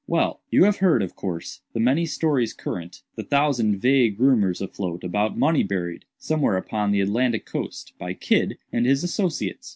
"Well; 0.07 0.39
you 0.49 0.63
have 0.63 0.77
heard, 0.77 1.03
of 1.03 1.15
course, 1.15 1.61
the 1.73 1.79
many 1.79 2.07
stories 2.07 2.53
current—the 2.53 3.21
thousand 3.21 3.77
vague 3.77 4.19
rumors 4.19 4.59
afloat 4.59 5.03
about 5.03 5.37
money 5.37 5.61
buried, 5.61 6.05
somewhere 6.17 6.57
upon 6.57 6.89
the 6.89 7.01
Atlantic 7.01 7.45
coast, 7.45 7.93
by 7.99 8.15
Kidd 8.15 8.57
and 8.73 8.87
his 8.87 9.03
associates. 9.03 9.69